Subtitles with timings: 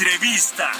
[0.00, 0.72] Entrevista.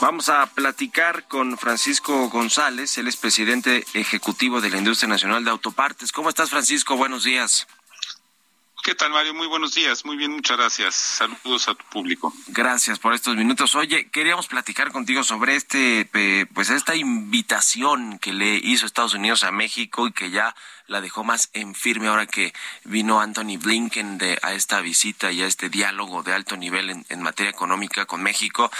[0.00, 5.50] Vamos a platicar con Francisco González, él es presidente ejecutivo de la Industria Nacional de
[5.52, 6.10] Autopartes.
[6.10, 6.96] ¿Cómo estás, Francisco?
[6.96, 7.68] Buenos días.
[8.86, 9.34] ¿Qué tal, Mario?
[9.34, 10.04] Muy buenos días.
[10.04, 10.94] Muy bien, muchas gracias.
[10.94, 12.32] Saludos a tu público.
[12.46, 13.74] Gracias por estos minutos.
[13.74, 16.08] Oye, queríamos platicar contigo sobre este,
[16.54, 20.54] pues esta invitación que le hizo Estados Unidos a México y que ya
[20.86, 22.52] la dejó más en firme ahora que
[22.84, 27.22] vino Anthony Blinken de, a esta visita y a este diálogo de alto nivel en,
[27.22, 28.70] materia económica con México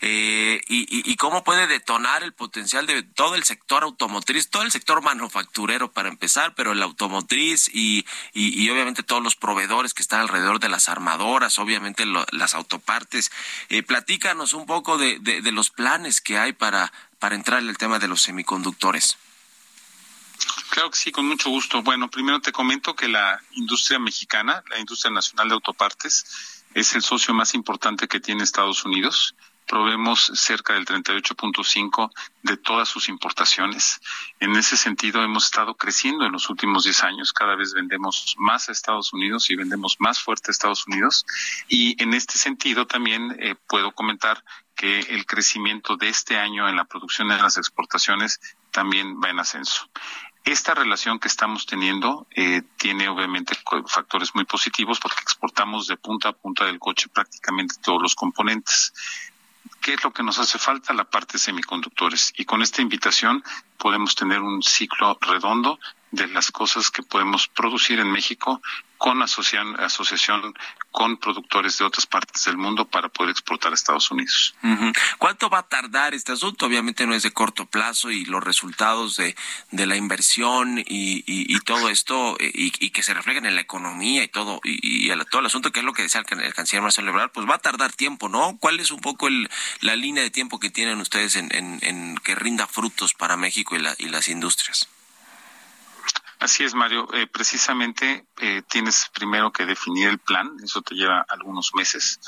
[0.00, 5.02] eh, y, cómo puede detonar el potencial de todo el sector automotriz, todo el sector
[5.02, 10.60] manufacturero para empezar, pero el automotriz y, y, obviamente todos los proveedores que están alrededor
[10.60, 13.30] de las armadoras, obviamente las autopartes.
[13.70, 17.70] Eh, platícanos un poco de, de, de los planes que hay para, para entrar en
[17.70, 19.16] el tema de los semiconductores.
[20.68, 21.80] Claro que sí, con mucho gusto.
[21.82, 26.26] Bueno, primero te comento que la industria mexicana, la industria nacional de autopartes,
[26.74, 29.34] es el socio más importante que tiene Estados Unidos.
[29.68, 32.10] Proveemos cerca del 38.5
[32.42, 34.00] de todas sus importaciones.
[34.40, 37.32] En ese sentido, hemos estado creciendo en los últimos 10 años.
[37.34, 41.26] Cada vez vendemos más a Estados Unidos y vendemos más fuerte a Estados Unidos.
[41.68, 44.42] Y en este sentido, también eh, puedo comentar
[44.74, 49.40] que el crecimiento de este año en la producción de las exportaciones también va en
[49.40, 49.90] ascenso.
[50.44, 53.54] Esta relación que estamos teniendo eh, tiene obviamente
[53.86, 58.94] factores muy positivos porque exportamos de punta a punta del coche prácticamente todos los componentes.
[59.80, 60.92] ¿Qué es lo que nos hace falta?
[60.94, 62.32] La parte de semiconductores.
[62.36, 63.42] Y con esta invitación
[63.76, 65.78] podemos tener un ciclo redondo
[66.10, 68.60] de las cosas que podemos producir en México
[68.98, 70.54] con asociación, asociación
[70.90, 74.54] con productores de otras partes del mundo para poder exportar a Estados Unidos.
[75.18, 76.66] ¿Cuánto va a tardar este asunto?
[76.66, 79.36] Obviamente no es de corto plazo y los resultados de,
[79.70, 84.24] de la inversión y, y, todo esto y, y, que se reflejen en la economía
[84.24, 86.82] y todo y, el, todo el asunto que es lo que decía el, el canciller
[86.82, 88.56] Marcelo Ebrard, pues va a tardar tiempo, ¿no?
[88.58, 89.48] ¿Cuál es un poco el,
[89.80, 93.76] la línea de tiempo que tienen ustedes en, en, en que rinda frutos para México
[93.76, 94.88] y, la, y las industrias?
[96.38, 97.08] Así es, Mario.
[97.14, 102.20] Eh, precisamente eh, tienes primero que definir el plan, eso te lleva algunos meses.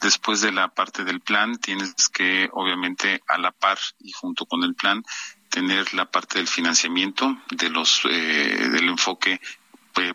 [0.00, 4.64] Después de la parte del plan, tienes que, obviamente, a la par y junto con
[4.64, 5.02] el plan,
[5.50, 9.40] tener la parte del financiamiento, de los, eh, del enfoque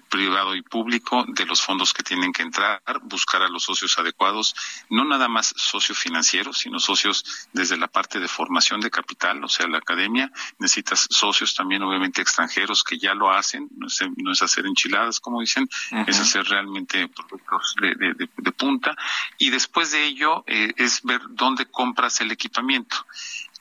[0.09, 4.56] privado y público de los fondos que tienen que entrar, buscar a los socios adecuados,
[4.89, 9.50] no nada más socios financieros, sino socios desde la parte de formación de capital, o
[9.50, 10.31] sea, la academia.
[10.59, 15.19] Necesitas socios también, obviamente, extranjeros que ya lo hacen, no es, no es hacer enchiladas,
[15.19, 16.09] como dicen, uh -huh.
[16.09, 18.95] es hacer realmente productos de, de, de, de, punta.
[19.38, 23.05] Y después de ello eh, es ver dónde compras el equipamiento.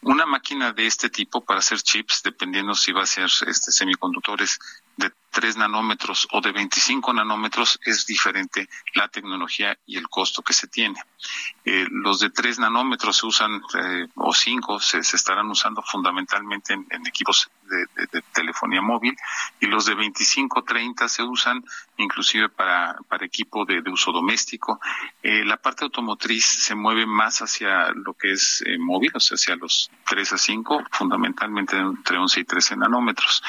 [0.03, 4.59] Una máquina de este tipo para hacer chips, dependiendo si va a ser este, semiconductores
[4.97, 10.53] de 3 nanómetros o de 25 nanómetros, es diferente la tecnología y el costo que
[10.53, 11.01] se tiene.
[11.65, 16.75] Eh, los de 3 nanómetros se usan, eh, o 5, se, se, estarán usando fundamentalmente
[16.75, 19.17] en, en equipos de, de, de, telefonía móvil,
[19.61, 21.65] y los de 25, 30 se usan
[21.97, 24.81] inclusive para, para equipo de, uso doméstico.
[25.23, 29.37] Eh, la parte automotriz se mueve más hacia lo que es eh, móvil, o sea,
[29.37, 33.43] hacia los 3 a 5, fundamentalmente entre 11 y 13 nanómetros.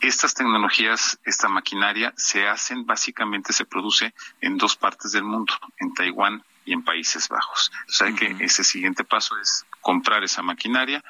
[0.00, 5.94] Estas tecnologías, esta maquinaria, se hacen, básicamente se produce en dos partes del mundo, en
[5.94, 7.72] Taiwán y en Países Bajos.
[7.88, 8.38] O sea uh -huh.
[8.38, 11.02] que ese siguiente paso es comprar esa maquinaria,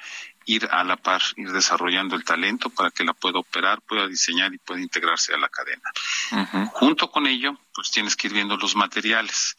[0.45, 4.55] ir a la par, ir desarrollando el talento para que la pueda operar, pueda diseñar
[4.55, 5.91] y pueda integrarse a la cadena.
[6.33, 6.71] Uh -huh.
[6.73, 9.57] Junto con ello, pues tienes que ir viendo los materiales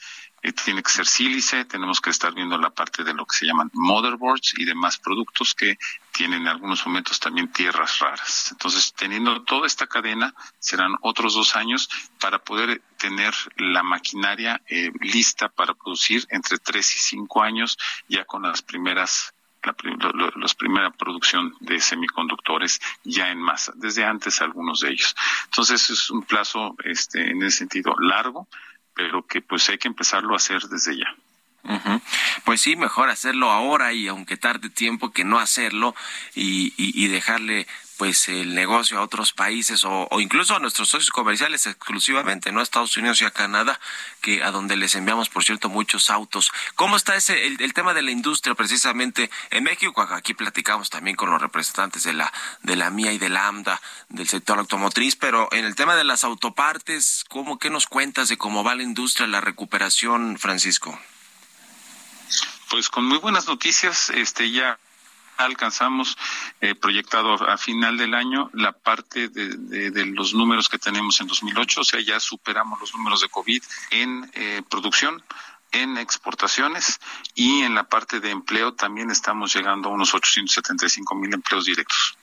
[0.47, 3.45] eh, tiene que ser sílice, tenemos que estar viendo la parte de lo que se
[3.45, 5.77] llaman motherboards y demás productos que
[6.11, 8.47] tienen en algunos momentos también tierras raras.
[8.51, 11.89] Entonces, teniendo toda esta cadena, serán otros dos años
[12.21, 17.77] para poder tener la maquinaria eh, lista para producir entre tres y cinco años
[18.07, 19.33] ya con las primeras
[19.63, 19.75] la,
[20.35, 25.13] los primera producción de semiconductores ya en masa, desde antes algunos de ellos.
[25.45, 28.47] Entonces es un plazo este, en ese sentido largo,
[28.97, 31.15] pero que pues hay que empezarlo a hacer desde ya.
[32.43, 35.95] Pues sí, mejor hacerlo ahora y aunque tarde tiempo que no hacerlo
[36.35, 37.67] y, y, y dejarle
[37.97, 42.63] pues el negocio a otros países o, incluso a nuestros socios comerciales exclusivamente, no a
[42.63, 43.79] Estados Unidos y a Canadá,
[44.21, 46.51] que a donde les enviamos, por cierto, muchos autos.
[46.75, 50.01] ¿Cómo está ese el, tema de la industria precisamente en México?
[50.01, 52.31] Aquí platicamos también con los representantes de la
[52.61, 56.03] de la MIA y de la AMDA del sector automotriz, pero en el tema de
[56.03, 60.97] las autopartes, ¿cómo qué nos cuentas de cómo va la industria, la recuperación, Francisco?
[62.69, 64.77] Pues con muy buenas noticias, este ya
[65.37, 66.17] alcanzamos
[66.61, 71.81] eh, proyectado a, final del año la parte de, los números que tenemos en 2008,
[71.81, 75.23] o sea, ya superamos los números de COVID en eh, producción
[75.71, 76.99] en exportaciones
[77.35, 82.17] y en la parte de empleo también estamos llegando a unos 875 mil empleos directos.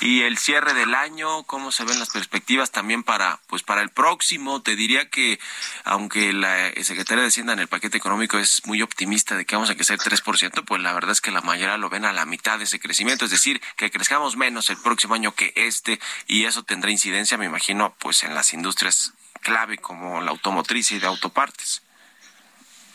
[0.00, 3.90] Y el cierre del año, ¿cómo se ven las perspectivas también para pues para el
[3.90, 4.62] próximo?
[4.62, 5.38] Te diría que
[5.84, 9.68] aunque la Secretaría de Hacienda en el paquete económico es muy optimista de que vamos
[9.68, 12.56] a crecer 3%, pues la verdad es que la mayoría lo ven a la mitad
[12.56, 16.62] de ese crecimiento, es decir, que crezcamos menos el próximo año que este y eso
[16.62, 19.12] tendrá incidencia, me imagino, pues en las industrias
[19.42, 21.82] clave como la automotriz y de autopartes.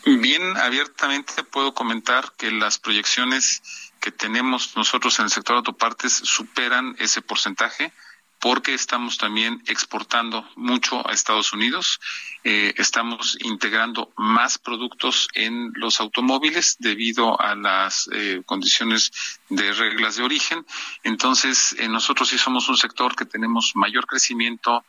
[0.05, 3.63] Bien, abiertamente puedo comentar que las proyecciones
[3.99, 7.91] que tenemos nosotros en el sector autopartes superan ese porcentaje
[8.39, 11.99] porque estamos también exportando mucho a Estados Unidos,
[12.43, 19.11] eh, estamos integrando más productos en los automóviles debido a las eh, condiciones
[19.49, 20.63] de reglas de origen.
[21.01, 24.85] Entonces, eh, nosotros sí somos un sector que tenemos mayor crecimiento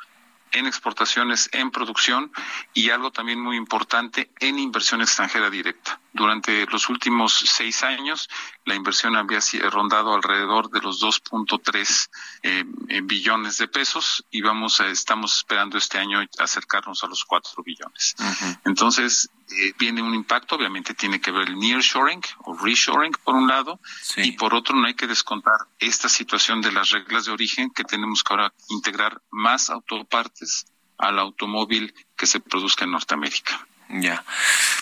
[0.52, 2.32] en exportaciones, en producción
[2.74, 6.00] y algo también muy importante en inversión extranjera directa.
[6.16, 8.30] Durante los últimos seis años,
[8.64, 9.38] la inversión había
[9.70, 12.08] rondado alrededor de los 2.3
[12.42, 17.22] eh, eh, billones de pesos y vamos a, estamos esperando este año acercarnos a los
[17.26, 18.16] 4 billones.
[18.64, 23.46] Entonces, eh, viene un impacto, obviamente tiene que ver el nearshoring o reshoring por un
[23.46, 23.78] lado
[24.16, 27.84] y por otro no hay que descontar esta situación de las reglas de origen que
[27.84, 30.64] tenemos que ahora integrar más autopartes
[30.96, 33.66] al automóvil que se produzca en Norteamérica.
[33.88, 34.24] Ya.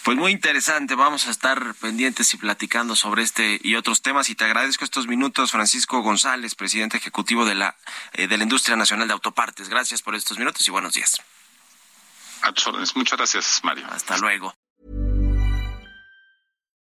[0.03, 0.95] Pues muy interesante.
[0.95, 4.29] Vamos a estar pendientes y platicando sobre este y otros temas.
[4.31, 7.77] Y te agradezco estos minutos, Francisco González, presidente ejecutivo de la,
[8.13, 9.69] eh, de la Industria Nacional de Autopartes.
[9.69, 11.21] Gracias por estos minutos y buenos días.
[12.43, 12.95] A tus órdenes.
[12.97, 13.87] Muchas gracias, Mario.
[13.91, 14.55] Hasta luego.